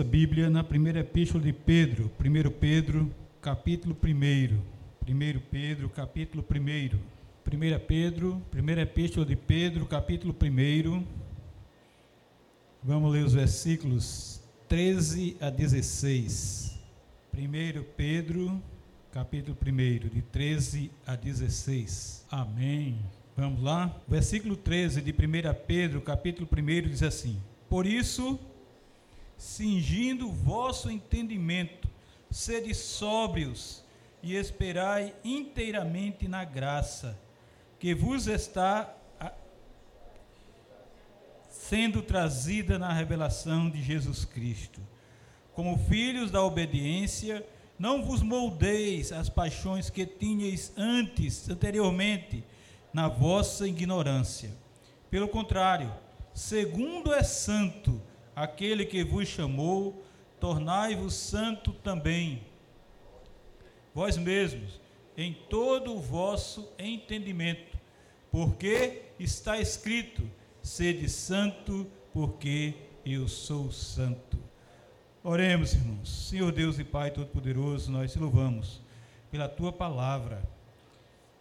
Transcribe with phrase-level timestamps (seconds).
[0.00, 4.58] Nossa Bíblia na primeira epístola de Pedro, 1 Pedro, capítulo 1.
[5.06, 6.96] 1 Pedro, capítulo 1.
[6.96, 11.04] 1 Pedro, primeira epístola de Pedro, capítulo 1.
[12.82, 14.40] Vamos ler os versículos
[14.70, 16.80] 13 a 16.
[17.34, 18.62] 1 Pedro,
[19.12, 22.24] capítulo 1, de 13 a 16.
[22.30, 22.96] Amém.
[23.36, 23.94] Vamos lá?
[24.08, 25.14] Versículo 13 de 1
[25.66, 27.36] Pedro, capítulo 1, diz assim:
[27.68, 28.40] Por isso,
[29.40, 31.88] cingindo o vosso entendimento,
[32.30, 33.82] sede sóbrios
[34.22, 37.18] e esperai inteiramente na graça
[37.78, 38.94] que vos está
[41.48, 44.78] sendo trazida na revelação de Jesus Cristo.
[45.54, 47.46] Como filhos da obediência,
[47.78, 52.44] não vos moldeis as paixões que tinhais antes, anteriormente,
[52.92, 54.50] na vossa ignorância.
[55.10, 55.90] Pelo contrário,
[56.34, 58.02] segundo é santo
[58.40, 60.02] aquele que vos chamou,
[60.40, 62.42] tornai-vos santo também.
[63.94, 64.80] Vós mesmos,
[65.14, 67.78] em todo o vosso entendimento,
[68.30, 70.22] porque está escrito:
[70.62, 72.74] sede santo, porque
[73.04, 74.38] eu sou santo.
[75.22, 76.28] Oremos, irmãos.
[76.28, 78.80] Senhor Deus e Pai Todo-Poderoso, nós te louvamos
[79.30, 80.42] pela tua palavra.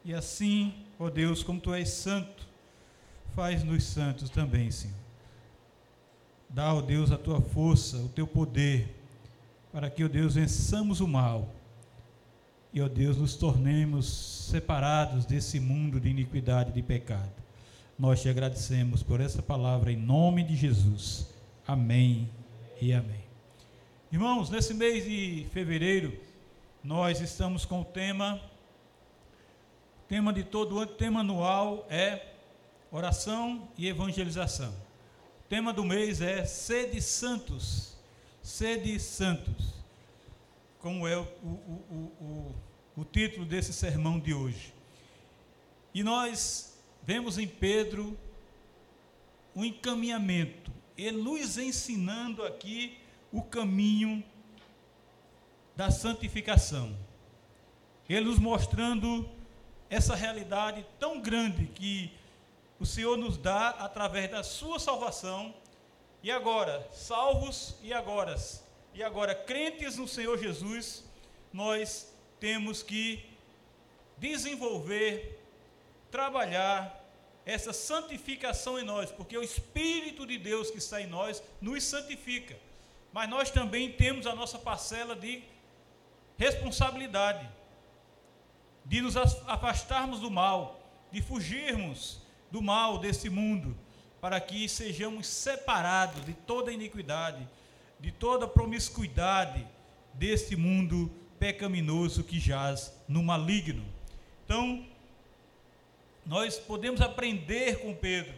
[0.04, 2.46] E assim, ó Deus, como tu és santo,
[3.34, 5.09] faz-nos santos também, Senhor.
[6.50, 8.96] Dá, ó Deus, a tua força, o teu poder,
[9.72, 11.48] para que, ó Deus, vençamos o mal
[12.74, 14.08] e, ó Deus, nos tornemos
[14.50, 17.32] separados desse mundo de iniquidade e de pecado.
[17.98, 21.28] Nós te agradecemos por essa palavra em nome de Jesus.
[21.68, 22.28] Amém
[22.82, 23.24] e amém.
[24.12, 26.18] Irmãos, nesse mês de fevereiro,
[26.84, 28.42] nós estamos com o tema,
[30.08, 32.26] tema de todo o ano, tema anual é
[32.92, 34.89] oração e evangelização.
[35.50, 37.98] Tema do mês é sede santos,
[38.40, 39.74] sede santos,
[40.78, 42.56] como é o, o, o,
[42.96, 44.72] o, o título desse sermão de hoje.
[45.92, 48.16] E nós vemos em Pedro
[49.56, 53.00] um encaminhamento, ele nos ensinando aqui
[53.32, 54.24] o caminho
[55.76, 56.96] da santificação.
[58.08, 59.28] Ele nos mostrando
[59.90, 62.12] essa realidade tão grande que
[62.80, 65.54] o Senhor nos dá através da sua salvação.
[66.22, 68.36] E agora, salvos e agora,
[68.94, 71.04] e agora crentes no Senhor Jesus,
[71.52, 73.26] nós temos que
[74.18, 75.44] desenvolver,
[76.12, 76.98] trabalhar
[77.46, 82.56] essa santificação em nós, porque o Espírito de Deus que está em nós nos santifica
[83.12, 85.44] mas nós também temos a nossa parcela de
[86.38, 87.50] responsabilidade,
[88.86, 90.80] de nos afastarmos do mal,
[91.12, 93.76] de fugirmos do mal desse mundo,
[94.20, 97.48] para que sejamos separados de toda iniquidade,
[98.00, 99.66] de toda promiscuidade
[100.14, 103.86] deste mundo pecaminoso que jaz no maligno.
[104.46, 104.86] Então,
[106.26, 108.34] nós podemos aprender com Pedro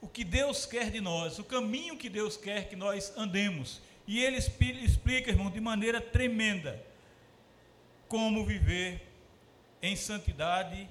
[0.00, 3.80] o que Deus quer de nós, o caminho que Deus quer que nós andemos.
[4.06, 6.82] E ele explica, irmão, de maneira tremenda
[8.08, 9.02] como viver
[9.82, 10.88] em santidade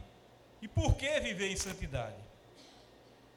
[0.66, 2.16] e por que viver em santidade.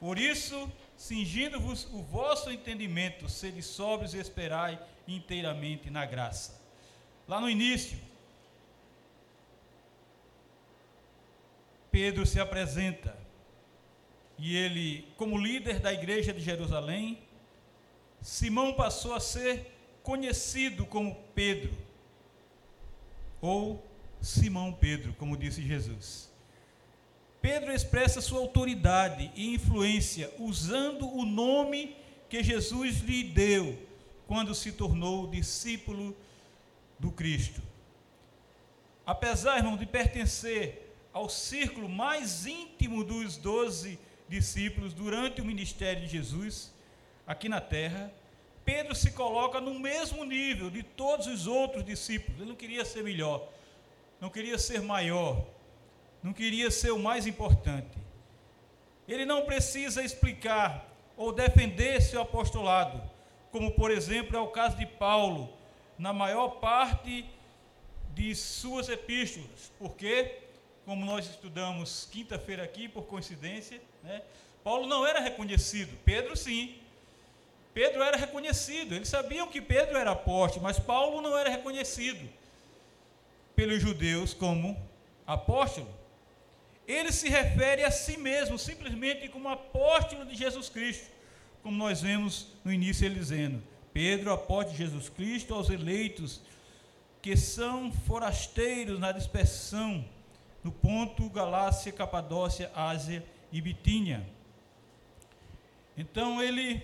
[0.00, 6.58] Por isso, cingindo-vos o vosso entendimento, sede sóbrios e esperai inteiramente na graça.
[7.28, 7.98] Lá no início,
[11.90, 13.14] Pedro se apresenta
[14.38, 17.18] e ele, como líder da igreja de Jerusalém,
[18.22, 19.70] Simão passou a ser
[20.02, 21.76] conhecido como Pedro,
[23.38, 23.84] ou
[24.22, 26.27] Simão Pedro, como disse Jesus.
[27.40, 31.96] Pedro expressa sua autoridade e influência usando o nome
[32.28, 33.78] que Jesus lhe deu
[34.26, 36.16] quando se tornou discípulo
[36.98, 37.62] do Cristo.
[39.06, 43.98] Apesar, irmão, de pertencer ao círculo mais íntimo dos doze
[44.28, 46.72] discípulos durante o ministério de Jesus
[47.26, 48.12] aqui na terra,
[48.64, 52.38] Pedro se coloca no mesmo nível de todos os outros discípulos.
[52.38, 53.48] Ele não queria ser melhor,
[54.20, 55.46] não queria ser maior,
[56.22, 57.96] não queria ser o mais importante.
[59.06, 60.86] Ele não precisa explicar
[61.16, 63.00] ou defender seu apostolado,
[63.50, 65.52] como por exemplo é o caso de Paulo,
[65.98, 67.24] na maior parte
[68.14, 70.38] de suas epístolas, porque,
[70.84, 74.22] como nós estudamos quinta-feira aqui, por coincidência, né?
[74.62, 76.76] Paulo não era reconhecido, Pedro sim.
[77.72, 82.28] Pedro era reconhecido, eles sabiam que Pedro era apóstolo, mas Paulo não era reconhecido
[83.54, 84.76] pelos judeus como
[85.26, 85.88] apóstolo.
[86.88, 91.06] Ele se refere a si mesmo simplesmente como apóstolo de Jesus Cristo,
[91.62, 93.62] como nós vemos no início ele dizendo:
[93.92, 96.40] Pedro, apóstolo de Jesus Cristo, aos eleitos
[97.20, 100.02] que são forasteiros na dispersão
[100.64, 104.26] no ponto Galácia, Capadócia, Ásia e Bitínia.
[105.94, 106.82] Então ele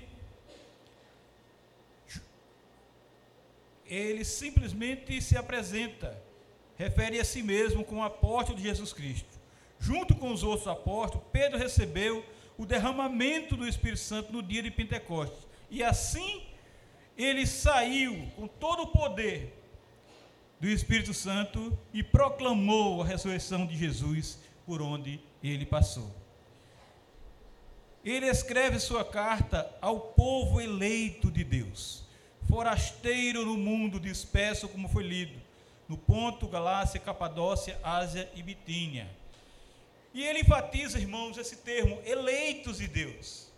[3.86, 6.20] ele simplesmente se apresenta,
[6.76, 9.33] refere a si mesmo como apóstolo de Jesus Cristo.
[9.84, 12.24] Junto com os outros apóstolos, Pedro recebeu
[12.56, 15.46] o derramamento do Espírito Santo no dia de Pentecostes.
[15.70, 16.42] E assim
[17.18, 19.52] ele saiu com todo o poder
[20.58, 26.10] do Espírito Santo e proclamou a ressurreição de Jesus por onde ele passou.
[28.02, 32.04] Ele escreve sua carta ao povo eleito de Deus,
[32.48, 35.38] forasteiro no mundo disperso, como foi lido,
[35.86, 39.23] no Ponto, Galácia, Capadócia, Ásia e Bitínia.
[40.14, 43.52] E ele enfatiza, irmãos, esse termo, eleitos de Deus.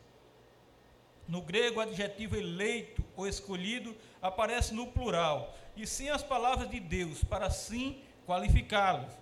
[1.28, 6.80] No grego, o adjetivo eleito ou escolhido aparece no plural, e sim as palavras de
[6.80, 9.12] Deus, para assim qualificá-los.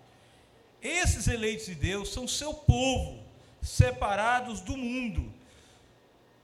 [0.81, 3.21] Esses eleitos de Deus são seu povo,
[3.61, 5.33] separados do mundo,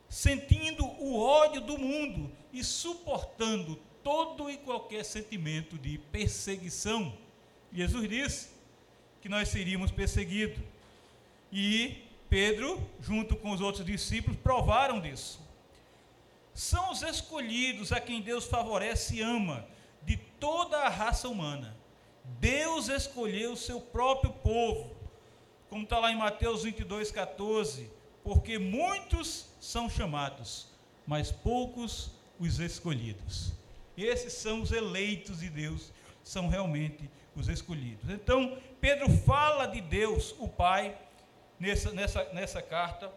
[0.09, 7.17] sentindo o ódio do mundo e suportando todo e qualquer sentimento de perseguição.
[7.73, 8.49] Jesus disse
[9.21, 10.59] que nós seríamos perseguidos.
[11.53, 15.41] E Pedro, junto com os outros discípulos, provaram disso.
[16.55, 19.67] São os escolhidos a quem Deus favorece e ama,
[20.03, 21.77] de toda a raça humana.
[22.39, 24.95] Deus escolheu o seu próprio povo,
[25.69, 27.91] como está lá em Mateus 22, 14,
[28.23, 30.69] porque muitos são chamados,
[31.07, 33.53] mas poucos os escolhidos.
[33.97, 35.93] Esses são os eleitos de Deus,
[36.23, 38.09] são realmente os escolhidos.
[38.09, 40.97] Então, Pedro fala de Deus, o Pai,
[41.61, 43.13] nessa, nessa, nessa carta.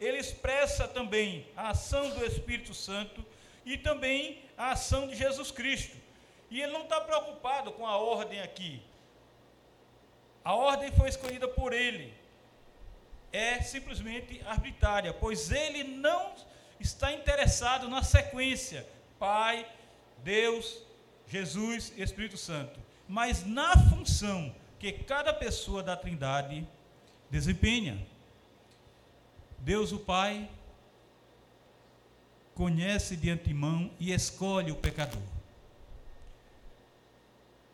[0.00, 3.24] Ele expressa também a ação do Espírito Santo
[3.64, 5.96] e também a ação de Jesus Cristo.
[6.50, 8.82] E ele não está preocupado com a ordem aqui.
[10.44, 12.12] A ordem foi escolhida por ele.
[13.32, 16.34] É simplesmente arbitrária, pois ele não
[16.80, 18.86] está interessado na sequência:
[19.18, 19.66] Pai,
[20.18, 20.82] Deus,
[21.26, 22.78] Jesus Espírito Santo,
[23.08, 26.66] mas na função que cada pessoa da Trindade
[27.32, 28.06] desempenha.
[29.60, 30.50] Deus o Pai
[32.54, 35.22] conhece de antemão e escolhe o pecador.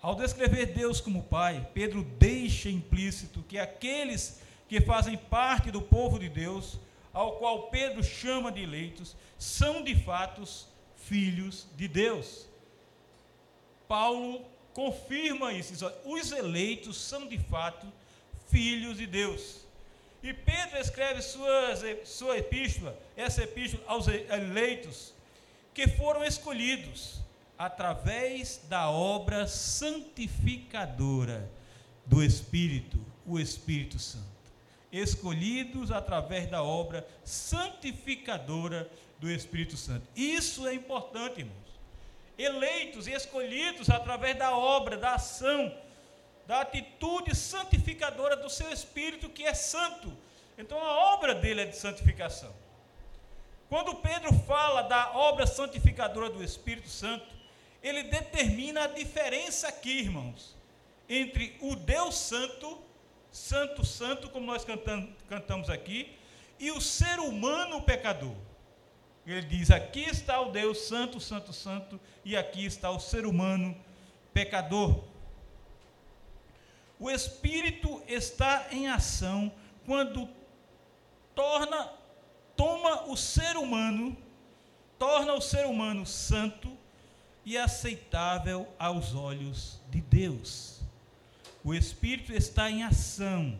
[0.00, 6.20] Ao descrever Deus como Pai, Pedro deixa implícito que aqueles que fazem parte do povo
[6.20, 6.78] de Deus,
[7.12, 10.44] ao qual Pedro chama de eleitos, são de fato
[10.94, 12.46] filhos de Deus.
[13.88, 18.07] Paulo confirma isso, os eleitos são de fato filhos
[18.50, 19.68] de Deus.
[20.22, 25.12] E Pedro escreve suas, sua epístola, essa epístola aos eleitos,
[25.72, 27.20] que foram escolhidos
[27.56, 31.48] através da obra santificadora
[32.04, 34.26] do Espírito, o Espírito Santo.
[34.90, 38.90] Escolhidos através da obra santificadora
[39.20, 40.06] do Espírito Santo.
[40.16, 41.68] Isso é importante, irmãos.
[42.36, 45.72] Eleitos e escolhidos através da obra, da ação,
[46.48, 50.10] da atitude santificadora do seu Espírito, que é santo.
[50.56, 52.52] Então a obra dele é de santificação.
[53.68, 57.26] Quando Pedro fala da obra santificadora do Espírito Santo,
[57.82, 60.56] ele determina a diferença aqui, irmãos,
[61.06, 62.78] entre o Deus Santo,
[63.30, 64.64] Santo, Santo, como nós
[65.28, 66.16] cantamos, aqui,
[66.58, 68.34] e o ser humano pecador.
[69.26, 73.76] Ele diz: aqui está o Deus Santo, Santo, Santo, e aqui está o ser humano
[74.32, 75.04] pecador.
[76.98, 79.52] O Espírito está em ação
[79.86, 80.28] quando
[81.34, 81.92] torna,
[82.56, 84.16] toma o ser humano,
[84.98, 86.76] torna o ser humano santo
[87.44, 90.80] e aceitável aos olhos de Deus.
[91.64, 93.58] O Espírito está em ação,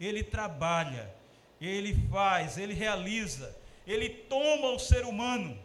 [0.00, 1.14] ele trabalha,
[1.60, 3.54] ele faz, ele realiza,
[3.86, 5.58] ele toma o ser humano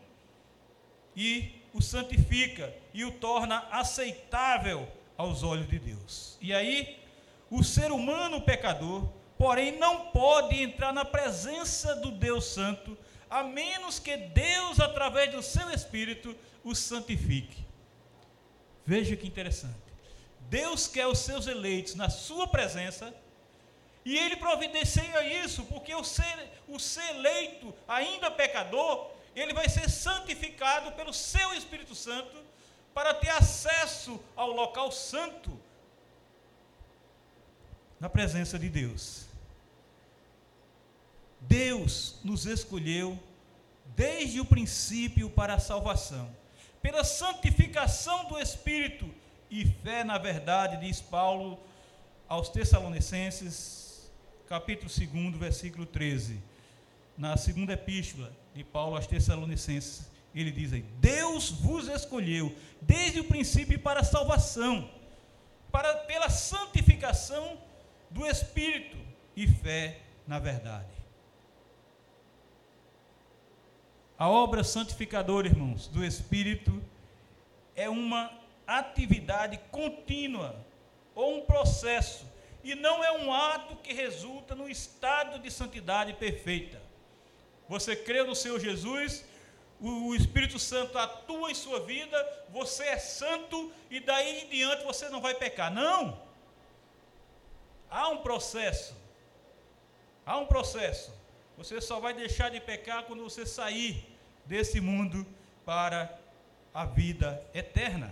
[1.15, 4.88] e o santifica e o torna aceitável
[5.18, 6.38] aos olhos de Deus.
[6.42, 7.03] E aí,
[7.54, 9.08] o ser humano pecador,
[9.38, 12.98] porém, não pode entrar na presença do Deus Santo,
[13.30, 17.64] a menos que Deus, através do seu Espírito, o santifique.
[18.84, 19.76] Veja que interessante.
[20.50, 23.14] Deus quer os seus eleitos na sua presença
[24.04, 29.88] e ele providencia isso, porque o ser, o ser eleito, ainda pecador, ele vai ser
[29.92, 32.36] santificado pelo seu Espírito Santo
[32.96, 35.52] para ter acesso ao local santo
[38.04, 39.28] na presença de Deus.
[41.40, 43.18] Deus nos escolheu
[43.96, 46.30] desde o princípio para a salvação,
[46.82, 49.10] pela santificação do Espírito
[49.50, 51.58] e fé na verdade, diz Paulo
[52.28, 54.12] aos Tessalonicenses,
[54.50, 56.42] capítulo 2, versículo 13.
[57.18, 63.24] Na segunda epístola de Paulo aos Tessalonicenses, ele diz aí: Deus vos escolheu desde o
[63.24, 64.90] princípio para a salvação,
[65.72, 67.58] para pela santificação
[68.13, 68.98] do Espírito
[69.36, 70.93] e fé na verdade.
[74.17, 76.82] A obra santificadora, irmãos, do Espírito
[77.75, 78.32] é uma
[78.65, 80.55] atividade contínua
[81.15, 82.25] ou um processo
[82.63, 86.82] e não é um ato que resulta no estado de santidade perfeita.
[87.67, 89.25] Você crê no Senhor Jesus,
[89.82, 95.10] o Espírito Santo atua em sua vida, você é santo e daí em diante você
[95.10, 95.74] não vai pecar.
[95.74, 96.23] Não!
[97.94, 98.96] Há um processo.
[100.26, 101.14] Há um processo.
[101.56, 104.04] Você só vai deixar de pecar quando você sair
[104.48, 105.24] desse mundo
[105.64, 106.18] para
[106.74, 108.12] a vida eterna.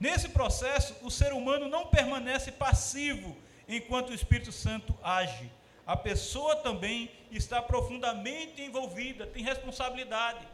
[0.00, 3.36] Nesse processo, o ser humano não permanece passivo
[3.68, 5.52] enquanto o Espírito Santo age.
[5.86, 10.48] A pessoa também está profundamente envolvida, tem responsabilidade.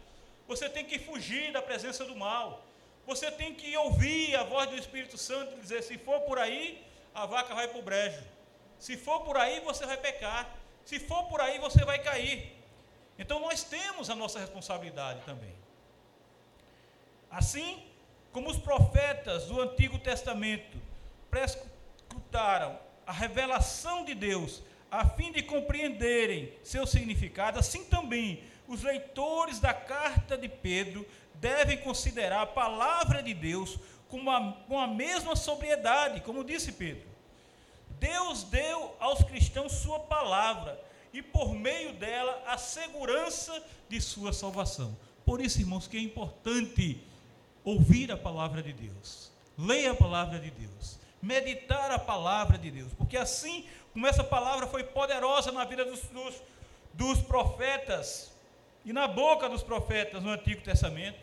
[0.48, 2.64] Você tem que fugir da presença do mal.
[3.06, 6.87] Você tem que ouvir a voz do Espírito Santo e dizer: se for por aí,
[7.14, 8.22] a vaca vai para o brejo.
[8.78, 10.48] Se for por aí, você vai pecar.
[10.84, 12.56] Se for por aí, você vai cair.
[13.18, 15.54] Então nós temos a nossa responsabilidade também.
[17.30, 17.82] Assim,
[18.32, 20.78] como os profetas do Antigo Testamento
[21.30, 29.58] prescrutaram a revelação de Deus a fim de compreenderem seu significado, assim também os leitores
[29.58, 35.36] da carta de Pedro devem considerar a palavra de Deus com a, com a mesma
[35.36, 37.06] sobriedade, como disse Pedro.
[37.98, 40.80] Deus deu aos cristãos sua palavra
[41.12, 44.96] e por meio dela a segurança de sua salvação.
[45.24, 47.02] Por isso, irmãos, que é importante
[47.64, 52.92] ouvir a palavra de Deus, ler a palavra de Deus, meditar a palavra de Deus,
[52.96, 56.34] porque assim como essa palavra foi poderosa na vida dos, dos,
[56.94, 58.32] dos profetas
[58.84, 61.18] e na boca dos profetas no Antigo Testamento,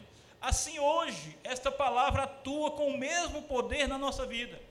[0.45, 4.61] assim hoje esta palavra atua com o mesmo poder na nossa vida.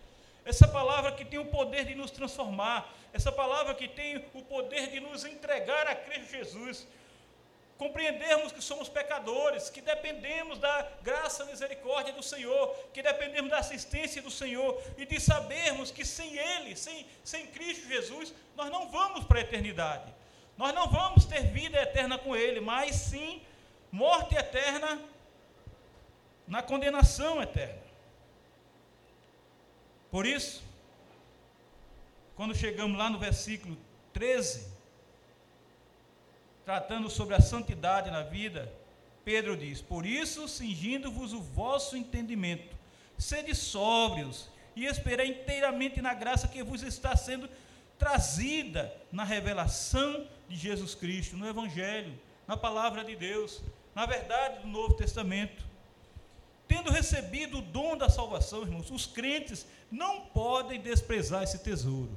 [0.44, 4.90] Essa palavra que tem o poder de nos transformar, essa palavra que tem o poder
[4.90, 6.86] de nos entregar a Cristo Jesus,
[7.76, 13.58] compreendermos que somos pecadores, que dependemos da graça e misericórdia do Senhor, que dependemos da
[13.58, 18.88] assistência do Senhor e de sabermos que sem Ele, sem, sem Cristo Jesus, nós não
[18.90, 20.14] vamos para a eternidade.
[20.56, 23.42] Nós não vamos ter vida eterna com Ele, mas sim
[23.90, 25.00] morte eterna
[26.46, 27.82] na condenação eterna.
[30.10, 30.62] Por isso,
[32.36, 33.76] quando chegamos lá no versículo
[34.12, 34.68] 13,
[36.64, 38.72] tratando sobre a santidade na vida,
[39.24, 42.76] Pedro diz: Por isso, cingindo-vos o vosso entendimento,
[43.18, 47.48] sede sóbrios e esperai inteiramente na graça que vos está sendo
[47.98, 53.62] trazida na revelação de Jesus Cristo, no Evangelho, na palavra de Deus,
[53.94, 55.73] na verdade do Novo Testamento.
[56.66, 62.10] Tendo recebido o dom da salvação, irmãos, os crentes não podem desprezar esse tesouro,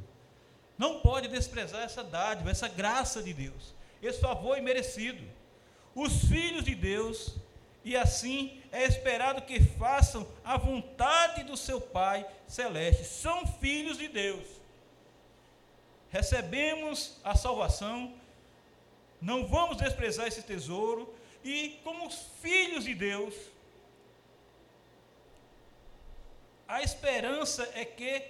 [0.77, 5.23] não podem desprezar essa dádiva, essa graça de Deus esse favor imerecido.
[5.95, 7.35] Os filhos de Deus,
[7.83, 14.07] e assim é esperado que façam a vontade do seu Pai celeste, são filhos de
[14.07, 14.45] Deus.
[16.09, 18.13] Recebemos a salvação,
[19.19, 21.13] não vamos desprezar esse tesouro,
[21.43, 22.09] e como
[22.41, 23.33] filhos de Deus,
[26.67, 28.23] a esperança é que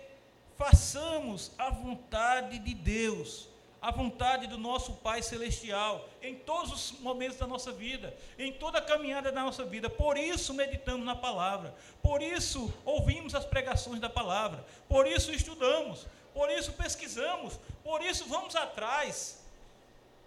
[0.58, 3.48] façamos a vontade de Deus
[3.82, 8.79] a vontade do nosso Pai Celestial em todos os momentos da nossa vida, em toda
[8.79, 9.89] a caminhada da nossa vida.
[9.89, 16.06] Por isso meditamos na palavra, por isso ouvimos as pregações da palavra, por isso estudamos,
[16.34, 19.46] por isso pesquisamos, por isso vamos atrás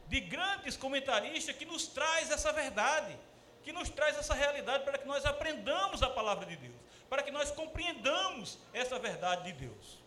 [0.08, 3.16] de grandes comentaristas que nos traz essa verdade,
[3.62, 6.74] que nos traz essa realidade para que nós aprendamos a palavra de Deus,
[7.10, 9.98] para que nós compreendamos essa verdade de Deus.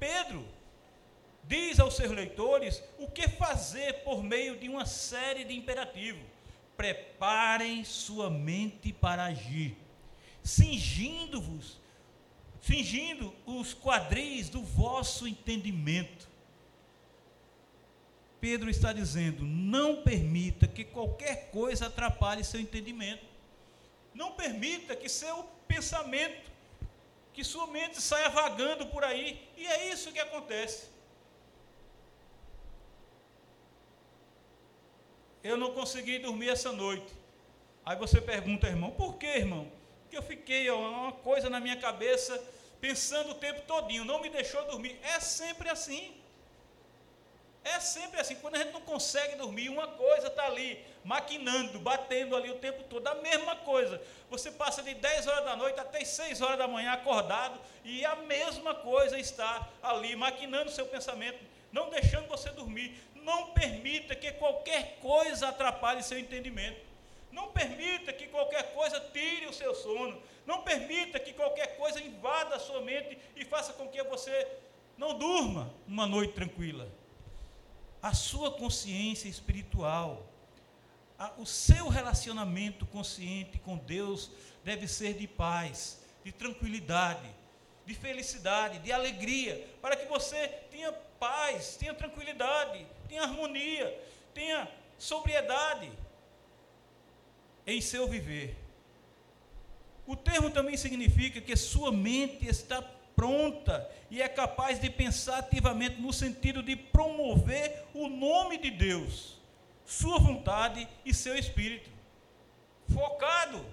[0.00, 0.48] Pedro
[1.44, 6.24] diz aos seus leitores o que fazer por meio de uma série de imperativos.
[6.74, 9.76] Preparem sua mente para agir,
[10.42, 11.78] cingindo-vos,
[12.62, 16.28] cingindo os quadris do vosso entendimento.
[18.40, 23.26] Pedro está dizendo: não permita que qualquer coisa atrapalhe seu entendimento.
[24.14, 26.50] Não permita que seu pensamento,
[27.32, 29.26] que sua mente saia vagando por aí.
[29.56, 30.98] E é isso que acontece.
[35.42, 37.12] eu não consegui dormir essa noite.
[37.84, 39.70] Aí você pergunta, irmão, por que, irmão?
[40.02, 42.38] Porque eu fiquei, ó, uma coisa na minha cabeça,
[42.80, 44.98] pensando o tempo todinho, não me deixou dormir.
[45.02, 46.14] É sempre assim.
[47.64, 52.34] É sempre assim, quando a gente não consegue dormir, uma coisa está ali, maquinando, batendo
[52.34, 54.00] ali o tempo todo, a mesma coisa.
[54.30, 58.16] Você passa de 10 horas da noite até 6 horas da manhã acordado, e a
[58.16, 61.38] mesma coisa está ali, maquinando o seu pensamento,
[61.72, 62.94] não deixando você dormir.
[63.14, 66.80] Não permita que qualquer coisa atrapalhe seu entendimento.
[67.30, 70.22] Não permita que qualquer coisa tire o seu sono.
[70.46, 74.48] Não permita que qualquer coisa invada a sua mente e faça com que você
[74.96, 76.88] não durma uma noite tranquila
[78.02, 80.26] a sua consciência espiritual,
[81.18, 84.30] a, o seu relacionamento consciente com Deus
[84.64, 87.28] deve ser de paz, de tranquilidade,
[87.84, 93.98] de felicidade, de alegria, para que você tenha paz, tenha tranquilidade, tenha harmonia,
[94.34, 95.90] tenha sobriedade
[97.66, 98.56] em seu viver.
[100.06, 102.82] O termo também significa que sua mente está
[103.18, 109.36] pronta e é capaz de pensar ativamente no sentido de promover o nome de Deus,
[109.84, 111.90] sua vontade e seu espírito.
[112.94, 113.66] Focado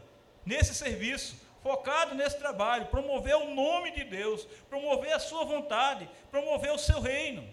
[0.44, 6.72] nesse serviço, focado nesse trabalho, promover o nome de Deus, promover a sua vontade, promover
[6.72, 7.48] o seu reino.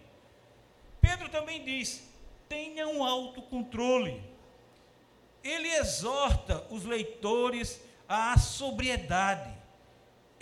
[0.99, 2.09] Pedro também diz:
[2.49, 4.25] tenha um autocontrole.
[5.45, 9.62] Ele exorta os leitores à sobriedade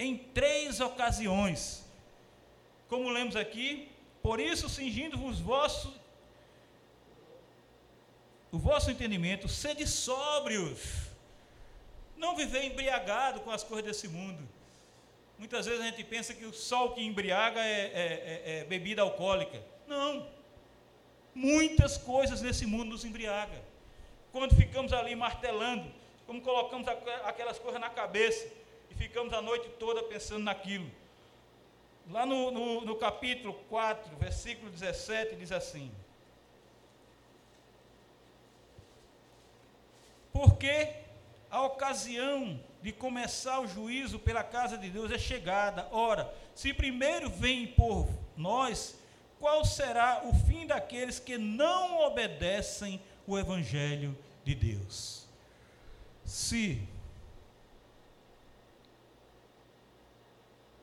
[0.01, 1.85] em três ocasiões.
[2.89, 3.89] Como lemos aqui,
[4.23, 5.95] por isso, cingindo-vos vosso,
[8.51, 10.81] o vosso entendimento, sede sóbrios,
[12.17, 14.43] não viver embriagado com as coisas desse mundo.
[15.39, 19.03] Muitas vezes a gente pensa que o sol que embriaga é, é, é, é bebida
[19.03, 19.63] alcoólica.
[19.87, 20.27] Não.
[21.35, 23.63] Muitas coisas nesse mundo nos embriaga.
[24.33, 25.91] Quando ficamos ali martelando,
[26.27, 26.89] como colocamos
[27.25, 28.60] aquelas coisas na cabeça,
[29.01, 30.91] ficamos a noite toda pensando naquilo.
[32.11, 35.91] Lá no, no, no capítulo 4, versículo 17, diz assim:
[40.31, 40.93] Porque
[41.51, 45.89] a ocasião de começar o juízo pela casa de Deus é chegada.
[45.91, 48.99] Ora, se primeiro vem por nós,
[49.39, 55.27] qual será o fim daqueles que não obedecem o evangelho de Deus?
[56.23, 56.87] Se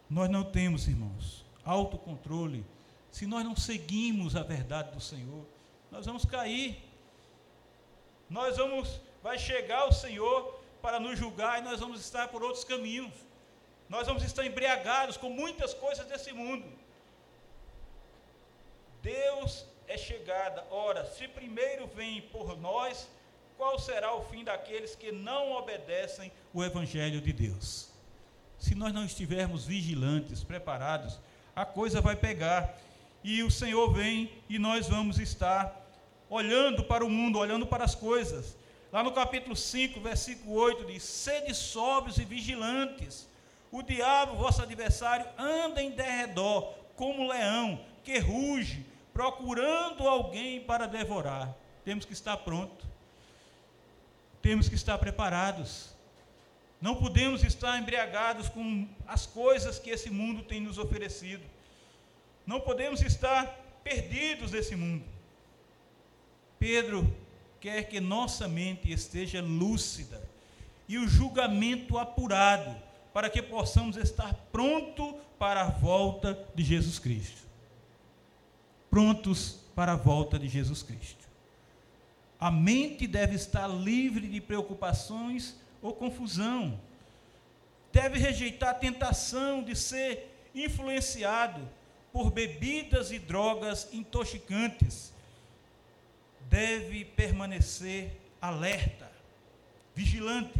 [0.10, 2.66] Nós não temos, irmãos, autocontrole.
[3.12, 5.46] Se nós não seguimos a verdade do Senhor,
[5.92, 6.84] nós vamos cair.
[8.30, 12.64] Nós vamos, vai chegar o Senhor para nos julgar e nós vamos estar por outros
[12.64, 13.14] caminhos.
[13.90, 16.66] Nós vamos estar embriagados com muitas coisas desse mundo.
[19.02, 20.66] Deus é chegada.
[20.70, 23.08] Ora, se primeiro vem por nós,
[23.58, 27.87] qual será o fim daqueles que não obedecem o Evangelho de Deus?
[28.58, 31.20] Se nós não estivermos vigilantes, preparados,
[31.56, 32.78] a coisa vai pegar.
[33.24, 35.76] E o Senhor vem e nós vamos estar
[36.30, 38.56] olhando para o mundo, olhando para as coisas.
[38.92, 43.28] Lá no capítulo 5, versículo 8 diz: Sede sóbrios e vigilantes.
[43.72, 51.54] O diabo, vosso adversário, anda em derredor, como leão, que ruge, procurando alguém para devorar.
[51.84, 52.86] Temos que estar prontos.
[54.42, 55.97] Temos que estar preparados.
[56.80, 61.44] Não podemos estar embriagados com as coisas que esse mundo tem nos oferecido.
[62.46, 63.46] Não podemos estar
[63.84, 65.04] perdidos nesse mundo.
[66.60, 67.16] Pedro
[67.60, 70.22] quer que nossa mente esteja lúcida
[70.88, 72.76] e o julgamento apurado,
[73.14, 77.42] para que possamos estar pronto para a volta de Jesus Cristo.
[78.90, 81.28] Prontos para a volta de Jesus Cristo.
[82.40, 86.80] A mente deve estar livre de preocupações ou confusão.
[87.92, 91.68] Deve rejeitar a tentação de ser influenciado
[92.12, 95.14] por bebidas e drogas intoxicantes.
[96.50, 98.12] Deve permanecer
[98.42, 99.12] alerta,
[99.94, 100.60] vigilante.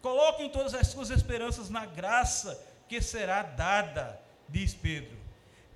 [0.00, 5.16] Coloquem todas as suas esperanças na graça que será dada, diz Pedro.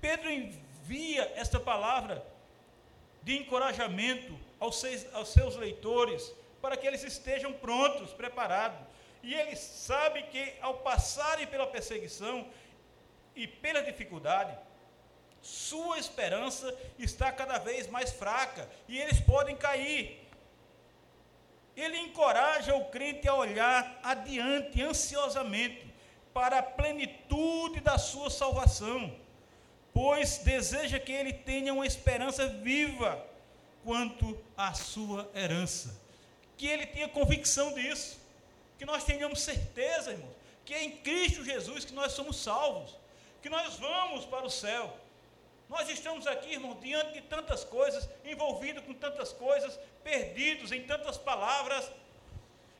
[0.01, 2.25] Pedro envia esta palavra
[3.23, 6.33] de encorajamento aos seus, aos seus leitores
[6.67, 8.77] para que eles estejam prontos, preparados.
[9.23, 12.45] E ele sabe que ao passarem pela perseguição
[13.33, 14.53] e pela dificuldade,
[15.41, 20.27] sua esperança está cada vez mais fraca e eles podem cair.
[21.73, 25.87] Ele encoraja o crente a olhar adiante ansiosamente
[26.33, 29.15] para a plenitude da sua salvação,
[29.93, 33.25] pois deseja que ele tenha uma esperança viva
[33.85, 36.06] quanto à sua herança.
[36.57, 38.19] Que ele tenha convicção disso.
[38.77, 42.95] Que nós tenhamos certeza, irmãos, que é em Cristo Jesus que nós somos salvos,
[43.41, 44.97] que nós vamos para o céu.
[45.69, 51.17] Nós estamos aqui, irmão, diante de tantas coisas, envolvidos com tantas coisas, perdidos em tantas
[51.17, 51.89] palavras.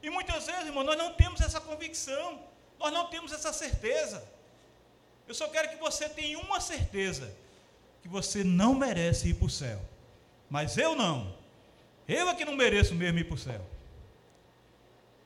[0.01, 2.41] E muitas vezes, irmão, nós não temos essa convicção,
[2.79, 4.27] nós não temos essa certeza.
[5.27, 7.33] Eu só quero que você tenha uma certeza:
[8.01, 9.81] que você não merece ir para o céu.
[10.49, 11.36] Mas eu não.
[12.07, 13.61] Eu é que não mereço mesmo ir para o céu.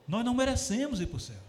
[0.06, 1.40] Nós não merecemos ir para o céu.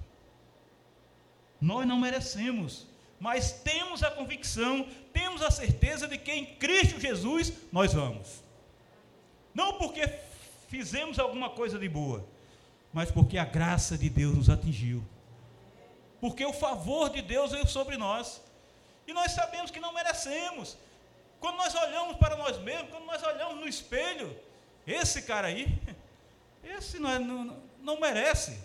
[1.60, 2.86] Nós não merecemos.
[3.20, 8.44] Mas temos a convicção, temos a certeza de que em Cristo Jesus nós vamos.
[9.54, 10.08] Não porque
[10.68, 12.28] fizemos alguma coisa de boa,
[12.92, 15.04] mas porque a graça de Deus nos atingiu.
[16.20, 18.42] Porque o favor de Deus veio sobre nós.
[19.08, 20.78] E nós sabemos que não merecemos.
[21.40, 24.36] Quando nós olhamos para nós mesmos, quando nós olhamos no espelho,
[24.86, 25.80] esse cara aí,
[26.64, 28.58] esse não, é, não, não merece.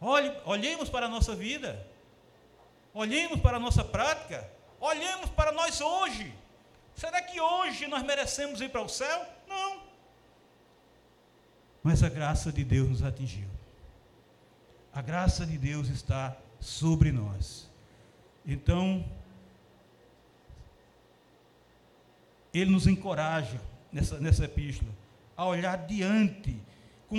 [0.00, 1.86] Olhe, olhemos para a nossa vida,
[2.92, 4.50] olhemos para a nossa prática,
[4.80, 6.34] olhemos para nós hoje.
[6.96, 9.26] Será que hoje nós merecemos ir para o céu?
[9.48, 9.82] Não.
[11.82, 13.48] Mas a graça de Deus nos atingiu.
[14.92, 17.70] A graça de Deus está sobre nós.
[18.44, 19.04] Então,
[22.52, 23.60] ele nos encoraja
[23.92, 24.90] nessa, nessa epístola
[25.36, 26.56] a olhar diante
[27.08, 27.18] com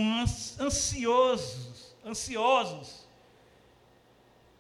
[0.60, 3.07] ansiosos, ansiosos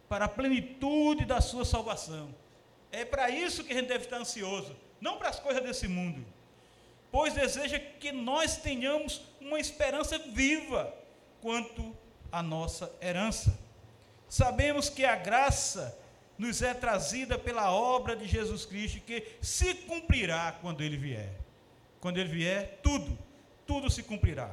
[0.09, 2.33] para a plenitude da sua salvação.
[2.91, 6.25] É para isso que a gente deve estar ansioso, não para as coisas desse mundo.
[7.11, 10.93] Pois deseja que nós tenhamos uma esperança viva
[11.39, 11.95] quanto
[12.31, 13.57] à nossa herança.
[14.27, 15.97] Sabemos que a graça
[16.37, 21.29] nos é trazida pela obra de Jesus Cristo, que se cumprirá quando ele vier.
[22.01, 23.17] Quando ele vier, tudo,
[23.65, 24.49] tudo se cumprirá.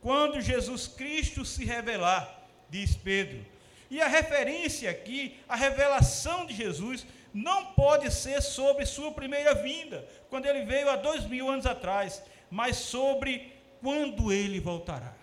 [0.00, 3.44] Quando Jesus Cristo se revelar, diz Pedro.
[3.88, 10.06] E a referência aqui, a revelação de Jesus, não pode ser sobre sua primeira vinda,
[10.28, 15.14] quando ele veio há dois mil anos atrás, mas sobre quando ele voltará.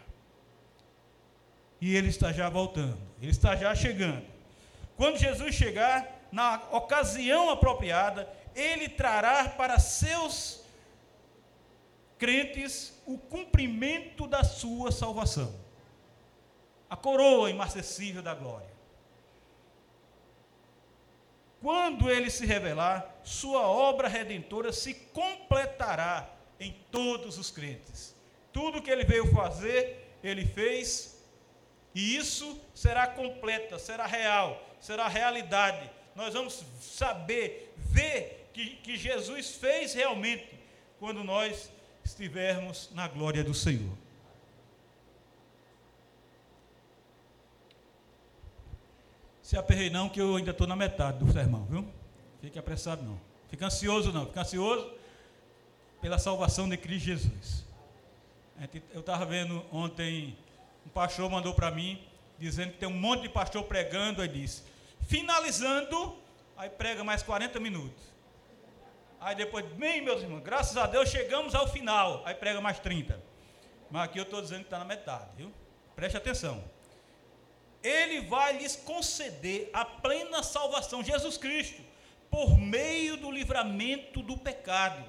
[1.81, 4.23] E ele está já voltando, ele está já chegando.
[4.95, 10.63] Quando Jesus chegar, na ocasião apropriada, ele trará para seus
[12.19, 15.51] crentes o cumprimento da sua salvação
[16.89, 18.67] a coroa imarcessível da glória.
[21.61, 26.27] Quando ele se revelar, sua obra redentora se completará
[26.59, 28.15] em todos os crentes.
[28.51, 31.21] Tudo que ele veio fazer, ele fez,
[31.93, 35.89] e isso será completa, será real, será realidade.
[36.15, 40.57] Nós vamos saber, ver que, que Jesus fez realmente
[40.97, 41.69] quando nós
[42.09, 43.95] estivermos na glória do Senhor.
[49.41, 51.87] Se aperrei não, que eu ainda estou na metade do sermão, viu?
[52.41, 53.19] Fique apressado não.
[53.49, 54.91] Fica ansioso não, fica ansioso
[56.01, 57.65] pela salvação de Cristo Jesus.
[58.93, 60.37] Eu estava vendo ontem,
[60.85, 62.03] um pastor mandou para mim
[62.37, 64.63] dizendo que tem um monte de pastor pregando, aí disse,
[65.07, 66.15] finalizando,
[66.57, 68.08] aí prega mais 40 minutos.
[69.21, 73.21] Aí depois, bem, meus irmãos, graças a Deus chegamos ao final, aí prega mais 30.
[73.91, 75.51] Mas aqui eu estou dizendo que está na metade, viu?
[75.93, 76.63] Preste atenção.
[77.83, 81.81] Ele vai lhes conceder a plena salvação, Jesus Cristo,
[82.31, 85.03] por meio do livramento do pecado.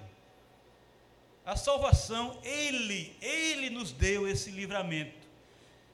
[1.44, 5.28] A salvação, Ele, Ele nos deu esse livramento.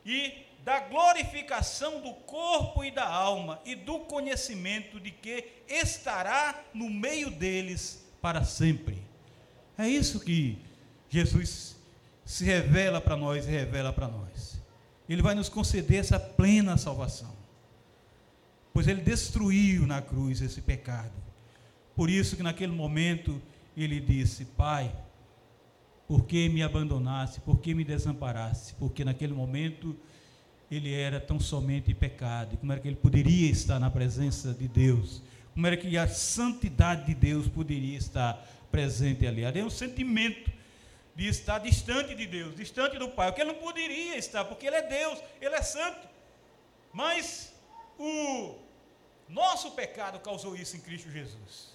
[0.05, 6.91] E da glorificação do corpo e da alma e do conhecimento de que estará no
[6.91, 9.01] meio deles para sempre.
[9.79, 10.59] É isso que
[11.09, 11.77] Jesus
[12.25, 14.61] se revela para nós e revela para nós.
[15.09, 17.33] Ele vai nos conceder essa plena salvação.
[18.73, 21.13] Pois ele destruiu na cruz esse pecado.
[21.95, 23.41] Por isso que naquele momento
[23.77, 24.93] ele disse: Pai,
[26.09, 27.41] por que me abandonaste?
[27.41, 28.75] Por que me desamparaste?
[28.75, 29.95] Porque naquele momento
[30.69, 35.23] ele era tão somente pecado, como era que ele poderia estar na presença de Deus,
[35.57, 39.43] como era que a santidade de Deus poderia estar presente ali.
[39.43, 40.53] Ali é um sentimento
[41.15, 44.67] de estar distante de Deus, distante do Pai, o que ele não poderia estar, porque
[44.67, 46.07] ele é Deus, ele é santo.
[46.93, 47.55] Mas
[47.99, 48.57] o
[49.31, 51.71] nosso pecado causou isso em Cristo Jesus.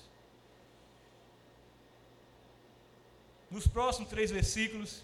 [3.49, 5.03] Nos próximos três versículos,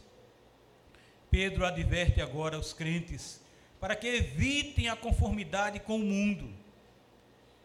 [1.32, 3.42] Pedro adverte agora os crentes
[3.80, 6.67] para que evitem a conformidade com o mundo.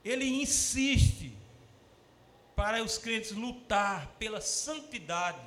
[0.04, 1.32] Ele insiste
[2.56, 5.46] para os crentes lutar pela santidade.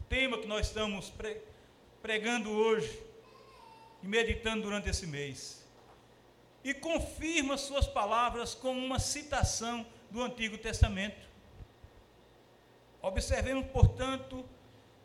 [0.00, 1.12] O tema que nós estamos
[2.00, 3.00] pregando hoje
[4.02, 5.64] e meditando durante esse mês.
[6.64, 11.26] E confirma suas palavras com uma citação do Antigo Testamento.
[13.00, 14.44] Observemos, portanto,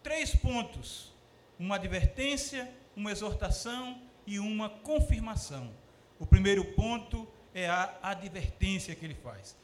[0.04, 1.14] três pontos:
[1.58, 5.74] uma advertência, uma exortação e uma confirmação.
[6.20, 9.56] O primeiro ponto é a advertência que ele faz.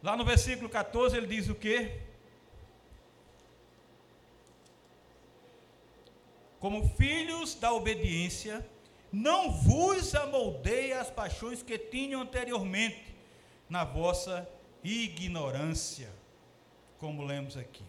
[0.00, 1.98] Lá no versículo 14 ele diz o quê?
[6.60, 8.64] Como filhos da obediência,
[9.10, 13.12] não vos amoldei as paixões que tinham anteriormente
[13.68, 14.48] na vossa
[14.84, 16.08] ignorância,
[16.98, 17.84] como lemos aqui.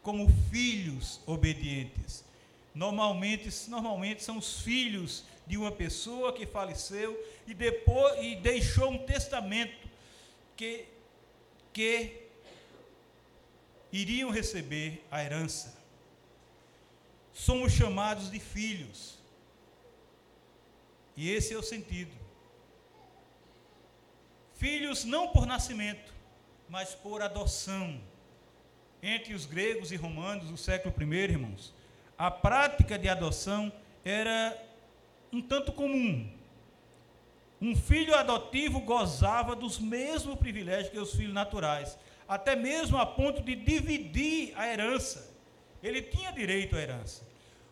[0.00, 2.24] Como filhos obedientes.
[2.72, 8.98] Normalmente, normalmente são os filhos de uma pessoa que faleceu e depois e deixou um
[8.98, 9.88] testamento
[10.56, 10.88] que
[11.72, 12.22] que
[13.92, 15.76] iriam receber a herança.
[17.32, 19.18] Somos chamados de filhos.
[21.16, 22.12] E esse é o sentido.
[24.54, 26.14] Filhos não por nascimento,
[26.68, 28.00] mas por adoção.
[29.02, 31.74] Entre os gregos e romanos do século I, irmãos,
[32.16, 33.70] a prática de adoção
[34.02, 34.65] era
[35.32, 36.30] um tanto comum.
[37.60, 43.42] Um filho adotivo gozava dos mesmos privilégios que os filhos naturais, até mesmo a ponto
[43.42, 45.34] de dividir a herança.
[45.82, 47.26] Ele tinha direito à herança.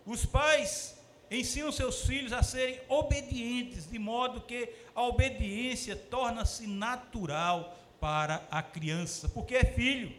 [0.06, 0.98] Os pais
[1.30, 8.62] ensinam seus filhos a serem obedientes, de modo que a obediência torna-se natural para a
[8.62, 10.14] criança, porque é filho,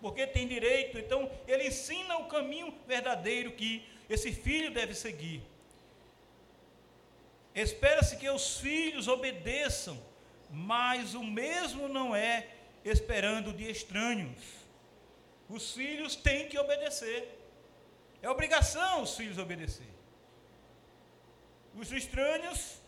[0.00, 0.98] porque tem direito.
[0.98, 5.42] Então, ele ensina o caminho verdadeiro que esse filho deve seguir.
[7.54, 9.96] Espera-se que os filhos obedeçam,
[10.50, 12.48] mas o mesmo não é
[12.84, 14.42] esperando de estranhos.
[15.48, 17.40] Os filhos têm que obedecer.
[18.20, 19.86] É obrigação os filhos obedecer.
[21.76, 22.80] Os estranhos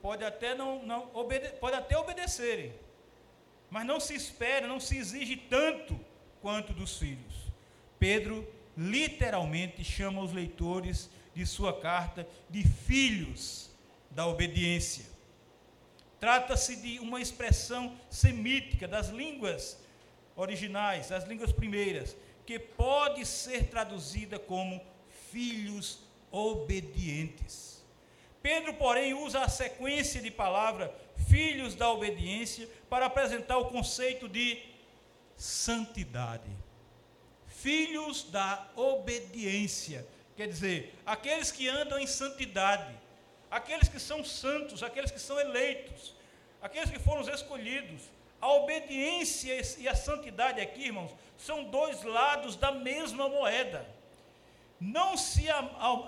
[0.00, 2.74] podem até não, não obede pode até obedecerem,
[3.70, 5.98] mas não se espera, não se exige tanto
[6.40, 7.34] quanto dos filhos.
[7.98, 13.70] Pedro literalmente chama os leitores de sua carta de filhos
[14.10, 15.04] da obediência.
[16.20, 19.78] Trata-se de uma expressão semítica das línguas
[20.36, 22.16] originais, das línguas primeiras,
[22.46, 24.80] que pode ser traduzida como
[25.30, 27.82] filhos obedientes.
[28.42, 30.94] Pedro, porém, usa a sequência de palavra
[31.28, 34.60] filhos da obediência para apresentar o conceito de
[35.36, 36.50] santidade.
[37.46, 42.94] Filhos da obediência Quer dizer, aqueles que andam em santidade,
[43.50, 46.14] aqueles que são santos, aqueles que são eleitos,
[46.60, 48.02] aqueles que foram escolhidos.
[48.40, 53.86] A obediência e a santidade aqui, irmãos, são dois lados da mesma moeda.
[54.80, 55.48] Não se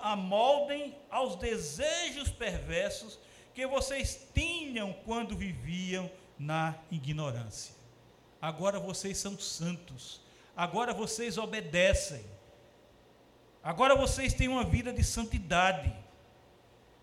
[0.01, 3.17] amoldem aos desejos perversos
[3.53, 7.73] que vocês tinham quando viviam na ignorância.
[8.41, 10.19] Agora vocês são santos,
[10.57, 12.25] agora vocês obedecem.
[13.65, 15.91] Agora vocês têm uma vida de santidade.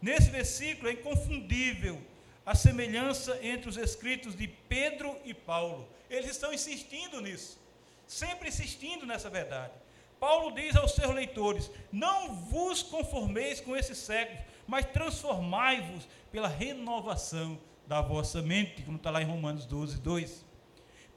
[0.00, 2.00] Nesse versículo é inconfundível
[2.46, 5.88] a semelhança entre os escritos de Pedro e Paulo.
[6.08, 7.60] Eles estão insistindo nisso,
[8.06, 9.72] sempre insistindo nessa verdade.
[10.20, 17.58] Paulo diz aos seus leitores: Não vos conformeis com esse século, mas transformai-vos pela renovação
[17.88, 20.46] da vossa mente, como está lá em Romanos 12, 2.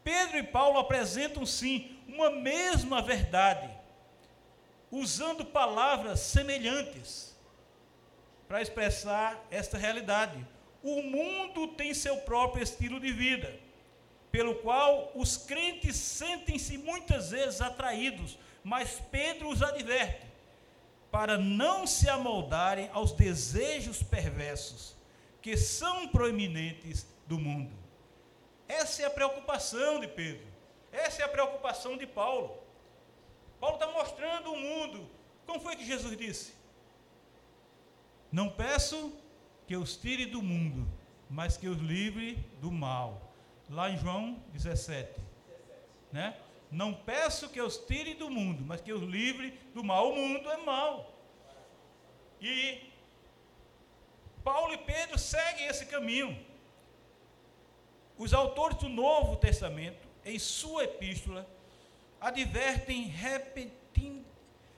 [0.04, 3.85] Pedro e Paulo apresentam sim uma mesma verdade
[4.91, 7.36] usando palavras semelhantes
[8.48, 10.45] para expressar esta realidade.
[10.84, 13.58] O mundo tem seu próprio estilo de vida,
[14.32, 20.26] pelo qual os crentes sentem-se muitas vezes atraídos, mas Pedro os adverte
[21.12, 24.95] para não se amoldarem aos desejos perversos
[25.41, 27.71] que são proeminentes do mundo.
[28.67, 30.45] Essa é a preocupação de Pedro,
[30.91, 32.64] essa é a preocupação de Paulo.
[33.60, 35.10] Paulo está mostrando o mundo.
[35.46, 36.54] Como foi que Jesus disse?
[38.32, 39.13] Não peço
[39.68, 40.88] que os tire do mundo,
[41.30, 43.34] mas que os livre do mal.
[43.70, 45.20] Lá em João 17.
[46.12, 46.38] Né?
[46.72, 50.12] Não peço que os tire do mundo, mas que os livre do mal.
[50.12, 51.13] O mundo é mal.
[52.41, 52.91] E
[54.44, 56.38] Paulo e Pedro seguem esse caminho.
[58.18, 61.48] Os autores do Novo Testamento, em sua epístola,
[62.26, 63.14] advertem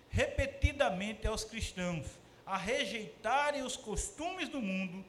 [0.10, 2.06] repetidamente aos cristãos
[2.46, 5.04] a rejeitarem os costumes do mundo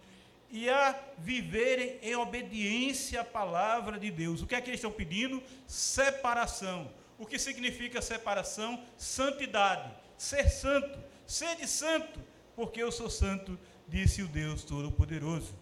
[0.48, 4.40] e a viverem em obediência à palavra de Deus.
[4.40, 5.42] O que é que eles estão pedindo?
[5.66, 6.88] Separação.
[7.18, 8.84] o que significa separação?
[8.96, 10.96] Santidade, ser santo,
[11.26, 12.20] sede santo,
[12.54, 15.52] porque eu sou santo, disse o Deus Todo-Poderoso.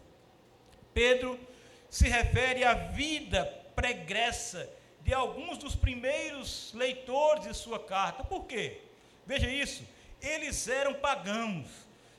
[0.93, 1.41] Pedro
[1.89, 4.69] se refere à vida pregressa
[5.07, 8.23] de alguns dos primeiros leitores de sua carta.
[8.23, 8.83] Por quê?
[9.25, 9.83] Veja isso,
[10.21, 11.66] eles eram pagãos,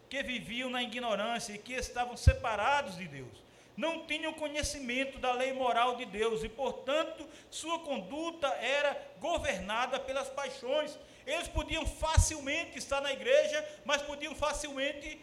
[0.10, 3.48] que viviam na ignorância e que estavam separados de Deus
[3.78, 10.28] não tinham conhecimento da lei moral de Deus e, portanto, sua conduta era governada pelas
[10.30, 10.98] paixões.
[11.28, 15.22] Eles podiam facilmente estar na igreja, mas podiam facilmente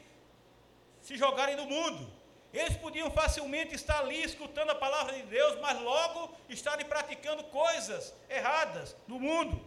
[1.03, 2.09] se jogarem no mundo.
[2.55, 8.15] Eles podiam facilmente estar ali escutando a palavra de Deus, mas logo estarem praticando coisas
[8.31, 9.61] erradas no mundo.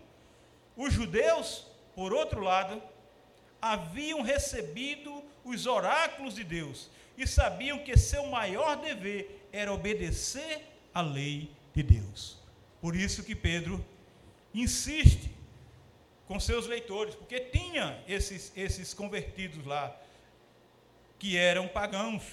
[0.76, 2.82] Os judeus, por outro lado,
[3.62, 11.02] haviam recebido os oráculos de Deus e sabiam que seu maior dever era obedecer à
[11.02, 12.38] lei de Deus.
[12.80, 13.84] Por isso que Pedro
[14.54, 15.30] insiste
[16.26, 19.94] com seus leitores, porque tinha esses, esses convertidos lá,
[21.20, 22.24] que eram pagãos.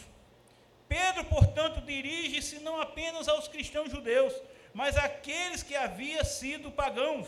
[0.89, 4.33] Pedro, portanto, dirige-se não apenas aos cristãos judeus,
[4.73, 7.27] mas àqueles que haviam sido pagãos.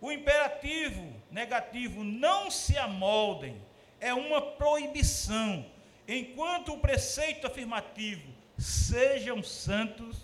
[0.00, 3.60] O imperativo negativo, não se amoldem,
[4.00, 5.64] é uma proibição
[6.06, 10.18] enquanto o preceito afirmativo, sejam santos,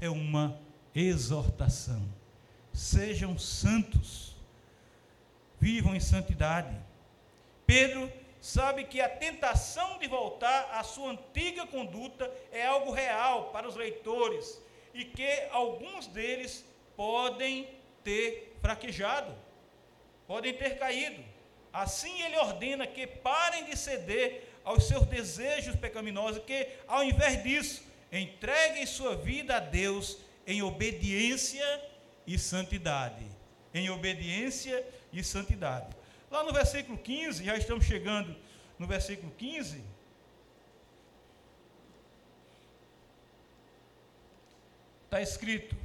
[0.00, 0.58] é uma
[0.94, 2.02] exortação.
[2.72, 4.34] Sejam santos,
[5.60, 6.74] vivam em santidade.
[7.66, 8.10] Pedro
[8.42, 13.76] sabe que a tentação de voltar à sua antiga conduta é algo real para os
[13.76, 14.60] leitores
[14.92, 16.64] e que alguns deles
[16.96, 17.68] podem
[18.02, 19.32] ter fraquejado,
[20.26, 21.22] podem ter caído.
[21.72, 27.84] Assim ele ordena que parem de ceder aos seus desejos pecaminosos, que ao invés disso,
[28.10, 31.64] entreguem sua vida a Deus em obediência
[32.26, 33.24] e santidade.
[33.72, 36.01] Em obediência e santidade.
[36.32, 38.34] Lá no versículo 15, já estamos chegando
[38.78, 39.84] no versículo 15.
[45.04, 45.76] Está escrito: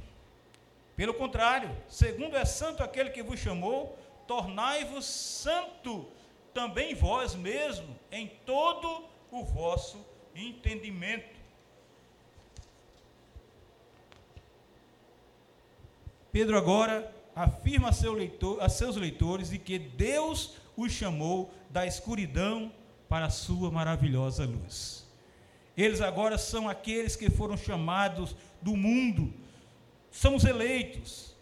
[0.96, 6.10] pelo contrário, segundo é santo aquele que vos chamou, tornai-vos santo
[6.54, 10.02] também vós mesmo, em todo o vosso
[10.34, 11.38] entendimento.
[16.32, 21.86] Pedro agora afirma a, seu leitor, a seus leitores de que Deus os chamou da
[21.86, 22.72] escuridão
[23.08, 25.06] para a sua maravilhosa luz.
[25.76, 29.32] Eles agora são aqueles que foram chamados do mundo,
[30.10, 31.32] são os eleitos.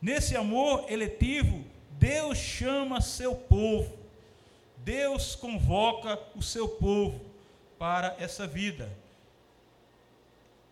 [0.00, 3.96] Nesse amor eletivo, Deus chama seu povo.
[4.78, 7.20] Deus convoca o seu povo
[7.78, 8.90] para essa vida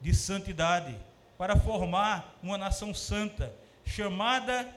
[0.01, 0.97] de santidade,
[1.39, 3.55] para formar uma nação santa,
[3.91, 4.73] chamada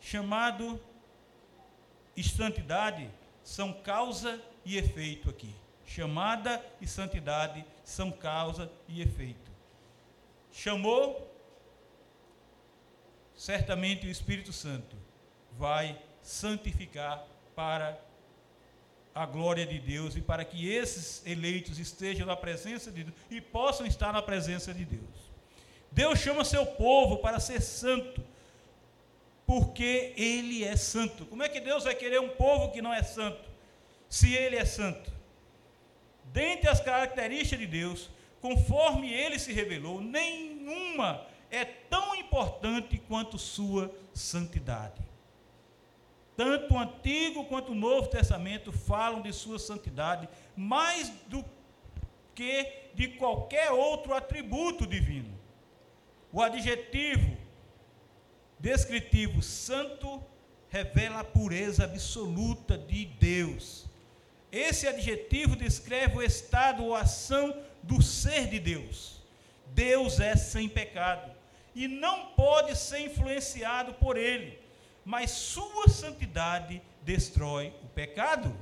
[0.00, 0.80] chamado
[2.16, 3.10] e santidade
[3.44, 5.54] são causa e efeito aqui.
[5.86, 9.50] Chamada e santidade são causa e efeito.
[10.50, 11.30] Chamou
[13.36, 14.96] certamente o Espírito Santo
[15.52, 18.00] vai santificar para
[19.14, 23.40] a glória de Deus e para que esses eleitos estejam na presença de Deus e
[23.40, 25.35] possam estar na presença de Deus.
[25.96, 28.22] Deus chama seu povo para ser santo,
[29.46, 31.24] porque ele é santo.
[31.24, 33.48] Como é que Deus vai querer um povo que não é santo,
[34.06, 35.10] se ele é santo?
[36.26, 38.10] Dentre as características de Deus,
[38.42, 45.02] conforme ele se revelou, nenhuma é tão importante quanto sua santidade.
[46.36, 51.42] Tanto o Antigo quanto o Novo Testamento falam de sua santidade mais do
[52.34, 55.35] que de qualquer outro atributo divino.
[56.36, 57.34] O adjetivo
[58.58, 60.22] descritivo santo
[60.68, 63.86] revela a pureza absoluta de Deus.
[64.52, 69.22] Esse adjetivo descreve o estado ou ação do ser de Deus.
[69.68, 71.32] Deus é sem pecado
[71.74, 74.66] e não pode ser influenciado por ele
[75.06, 78.52] mas sua santidade destrói o pecado.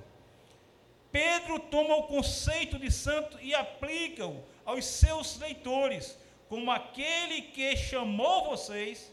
[1.10, 6.18] Pedro toma o conceito de santo e aplica-o aos seus leitores,
[6.48, 9.12] como aquele que chamou vocês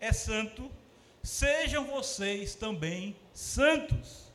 [0.00, 0.70] é santo,
[1.22, 4.32] sejam vocês também santos.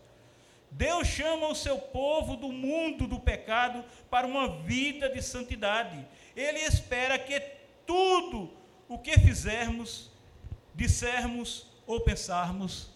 [0.71, 6.05] Deus chama o seu povo do mundo do pecado para uma vida de santidade.
[6.35, 7.39] Ele espera que
[7.85, 8.51] tudo
[8.87, 10.11] o que fizermos,
[10.75, 12.89] dissermos ou pensarmos,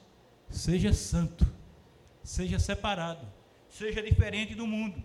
[0.49, 1.47] seja santo,
[2.24, 3.26] seja separado,
[3.70, 5.02] seja diferente do mundo,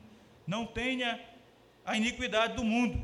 [0.46, 1.20] não tenha
[1.84, 3.00] a iniquidade do mundo.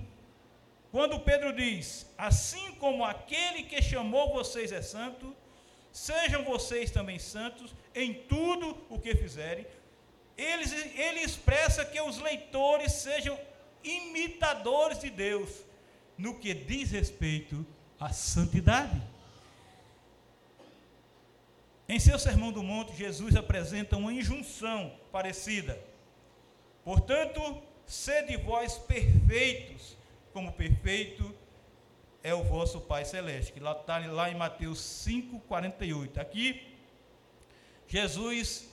[0.92, 5.34] Quando Pedro diz: Assim como aquele que chamou vocês é santo,
[5.90, 9.66] sejam vocês também santos em tudo o que fizerem.
[10.36, 10.64] Ele,
[11.00, 13.38] ele expressa que os leitores sejam
[13.82, 15.50] imitadores de Deus
[16.16, 17.66] no que diz respeito
[17.98, 19.00] à santidade.
[21.88, 25.78] Em seu Sermão do Monte, Jesus apresenta uma injunção parecida.
[26.84, 29.96] Portanto, sede vós perfeitos,
[30.32, 31.34] como perfeito
[32.22, 33.52] é o vosso Pai Celeste.
[33.52, 36.18] Que lá está lá em Mateus 5,48.
[36.18, 36.76] Aqui,
[37.86, 38.68] Jesus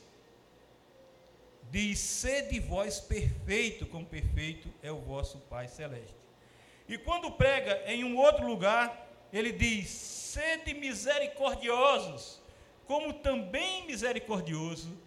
[1.70, 6.16] diz: sede vós perfeito, como perfeito é o vosso Pai Celeste.
[6.88, 12.42] E quando prega em um outro lugar, ele diz: sede misericordiosos,
[12.86, 14.98] como também misericordioso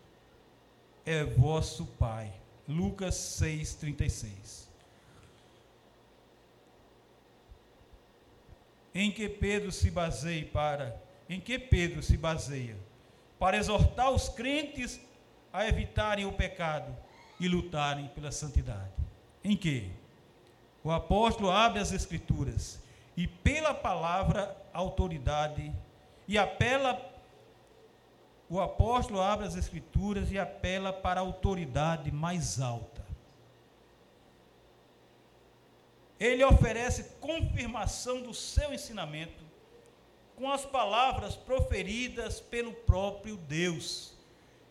[1.04, 2.32] é vosso Pai.
[2.68, 4.71] Lucas 6,36.
[8.94, 12.76] Em que Pedro se baseia para, em que Pedro se baseia?
[13.38, 15.00] Para exortar os crentes
[15.52, 16.94] a evitarem o pecado
[17.38, 18.92] e lutarem pela santidade.
[19.42, 19.90] Em que?
[20.84, 22.80] O apóstolo abre as escrituras
[23.16, 25.72] e pela palavra autoridade
[26.26, 27.12] e apela
[28.48, 33.02] o apóstolo abre as escrituras e apela para a autoridade mais alta.
[36.22, 39.42] Ele oferece confirmação do seu ensinamento
[40.36, 44.16] com as palavras proferidas pelo próprio Deus.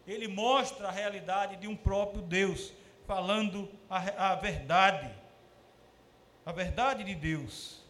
[0.08, 2.72] Ele mostra a realidade de um próprio Deus,
[3.06, 5.14] falando a, a verdade,
[6.46, 7.82] a verdade de Deus.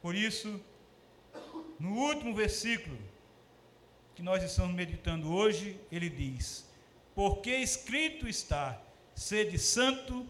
[0.00, 0.58] Por isso,
[1.78, 2.96] no último versículo
[4.14, 6.66] que nós estamos meditando hoje, ele diz:
[7.14, 8.80] Porque escrito está,
[9.14, 10.26] sede santo,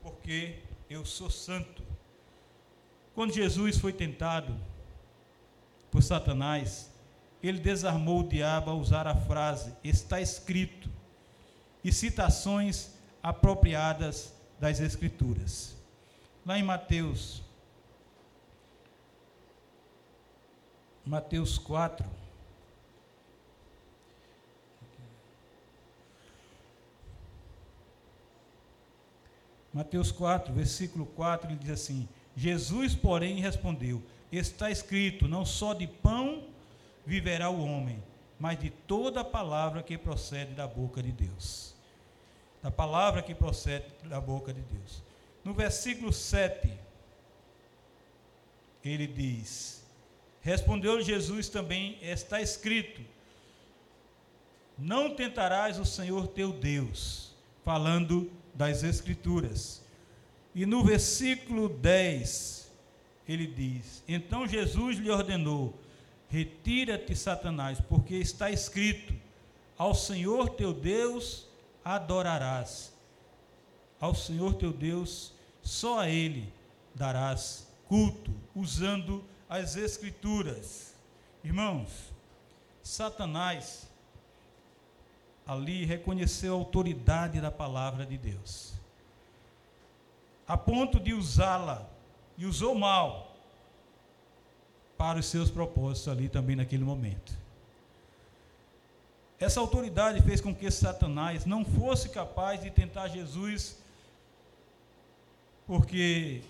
[0.00, 1.82] porque eu sou santo.
[3.14, 4.54] Quando Jesus foi tentado
[5.90, 6.90] por Satanás,
[7.42, 10.90] ele desarmou o diabo ao usar a frase está escrito
[11.84, 15.76] e citações apropriadas das Escrituras.
[16.44, 17.42] Lá em Mateus,
[21.04, 22.06] Mateus 4,
[29.72, 35.86] Mateus 4, versículo 4, ele diz assim: Jesus, porém, respondeu: Está escrito, não só de
[35.86, 36.44] pão
[37.04, 38.02] viverá o homem,
[38.38, 41.74] mas de toda a palavra que procede da boca de Deus.
[42.62, 45.02] Da palavra que procede da boca de Deus.
[45.44, 46.72] No versículo 7,
[48.84, 49.84] ele diz:
[50.40, 53.00] Respondeu Jesus também: Está escrito,
[54.78, 59.80] não tentarás o Senhor teu Deus, falando das Escrituras.
[60.52, 62.68] E no versículo 10,
[63.28, 65.78] ele diz: Então Jesus lhe ordenou:
[66.28, 69.14] Retira-te, Satanás, porque está escrito:
[69.76, 71.46] Ao Senhor teu Deus
[71.84, 72.92] adorarás.
[74.00, 75.32] Ao Senhor teu Deus,
[75.62, 76.52] só a Ele
[76.94, 80.94] darás culto, usando as Escrituras.
[81.44, 82.12] Irmãos,
[82.82, 83.87] Satanás
[85.48, 88.74] ali reconheceu a autoridade da palavra de Deus,
[90.46, 91.88] a ponto de usá-la,
[92.36, 93.34] e usou mal,
[94.98, 97.32] para os seus propósitos ali também naquele momento.
[99.40, 103.78] Essa autoridade fez com que Satanás não fosse capaz de tentar Jesus,
[105.66, 106.42] porque,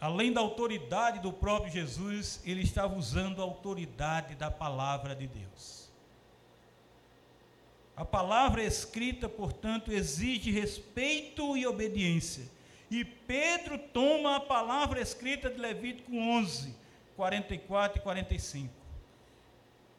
[0.00, 5.83] além da autoridade do próprio Jesus, ele estava usando a autoridade da palavra de Deus.
[7.96, 12.44] A palavra escrita, portanto, exige respeito e obediência.
[12.90, 16.74] E Pedro toma a palavra escrita de Levítico 11,
[17.16, 18.72] 44 e 45.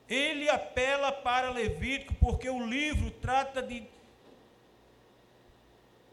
[0.08, 3.84] Ele apela para Levítico porque o livro trata de,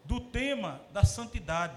[0.05, 1.77] do tema da santidade.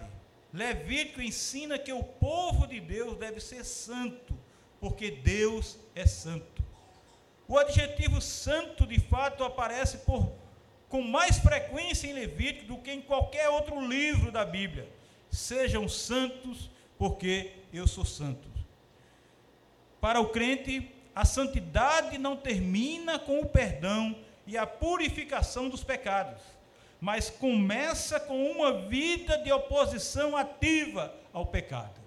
[0.53, 4.33] Levítico ensina que o povo de Deus deve ser santo,
[4.79, 6.54] porque Deus é santo.
[7.47, 10.31] O adjetivo santo, de fato, aparece por,
[10.89, 14.89] com mais frequência em Levítico do que em qualquer outro livro da Bíblia.
[15.29, 18.49] Sejam santos, porque eu sou santo.
[20.01, 24.15] Para o crente, a santidade não termina com o perdão
[24.47, 26.41] e a purificação dos pecados,
[26.99, 32.01] mas começa com uma vida de oposição ativa ao pecado.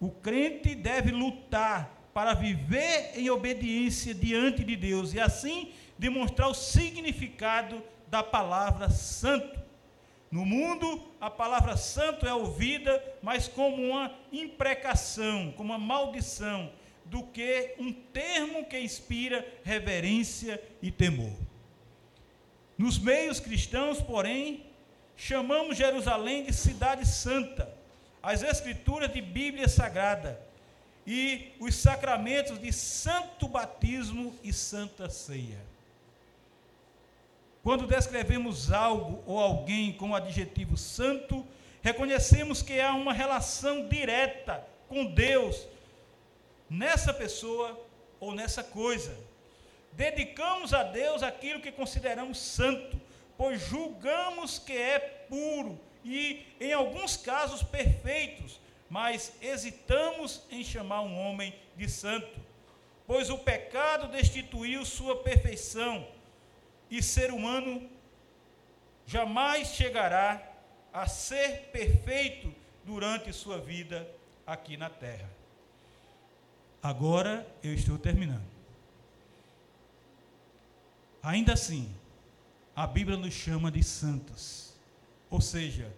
[0.00, 6.54] O crente deve lutar para viver em obediência diante de Deus e assim demonstrar o
[6.54, 9.60] significado da palavra santo.
[10.30, 16.70] No mundo, a palavra santo é ouvida, mas como uma imprecação, como uma maldição,
[17.04, 21.32] do que um termo que inspira reverência e temor.
[22.78, 24.64] Nos meios cristãos, porém,
[25.16, 27.68] chamamos Jerusalém de cidade santa.
[28.22, 30.40] As escrituras de Bíblia Sagrada
[31.06, 35.58] e os sacramentos de santo batismo e santa ceia.
[37.62, 41.46] Quando descrevemos algo ou alguém com o adjetivo santo,
[41.80, 45.66] reconhecemos que há uma relação direta com Deus
[46.68, 47.78] nessa pessoa
[48.18, 49.16] ou nessa coisa.
[49.92, 53.00] Dedicamos a Deus aquilo que consideramos santo,
[53.36, 54.98] pois julgamos que é
[55.28, 58.60] puro e, em alguns casos, perfeitos,
[58.92, 62.28] mas hesitamos em chamar um homem de santo,
[63.06, 66.06] pois o pecado destituiu sua perfeição
[66.90, 67.88] e ser humano
[69.06, 70.46] jamais chegará
[70.92, 74.06] a ser perfeito durante sua vida
[74.46, 75.30] aqui na terra.
[76.82, 78.44] Agora eu estou terminando.
[81.22, 81.90] Ainda assim,
[82.76, 84.74] a Bíblia nos chama de santos,
[85.30, 85.90] ou seja,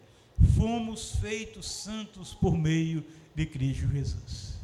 [0.56, 3.04] fomos feitos santos por meio
[3.34, 4.54] de Cristo Jesus.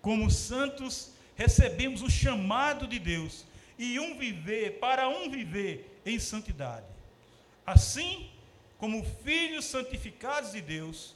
[0.00, 3.44] Como santos, recebemos o chamado de Deus
[3.78, 6.86] e um viver, para um viver em santidade.
[7.64, 8.30] Assim,
[8.78, 11.14] como filhos santificados de Deus,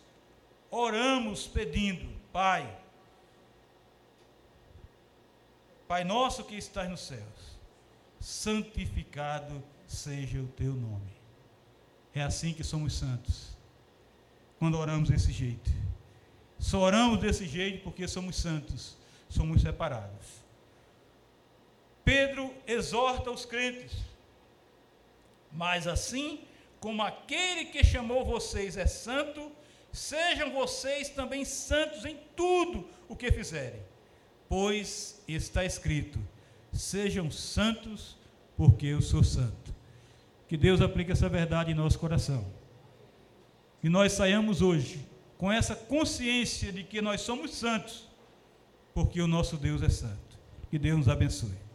[0.71, 2.79] oramos pedindo, Pai,
[5.89, 7.57] Pai nosso que estás nos céus,
[8.21, 11.16] santificado seja o teu nome.
[12.17, 13.55] É assim que somos santos.
[14.59, 15.71] Quando oramos desse jeito.
[16.59, 18.97] Só oramos desse jeito porque somos santos,
[19.29, 20.27] somos separados.
[22.03, 23.93] Pedro exorta os crentes,
[25.53, 26.41] mas assim
[26.81, 29.53] como aquele que chamou vocês é santo,
[29.93, 33.83] sejam vocês também santos em tudo o que fizerem,
[34.49, 36.19] pois está escrito:
[36.73, 38.17] sejam santos,
[38.57, 39.66] porque eu sou santo.
[40.49, 42.47] Que Deus aplique essa verdade em nosso coração.
[43.83, 48.09] E nós saiamos hoje com essa consciência de que nós somos santos,
[48.95, 50.39] porque o nosso Deus é santo.
[50.71, 51.66] Que Deus nos abençoe.